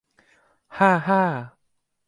[0.77, 1.21] ฮ่า ฮ่า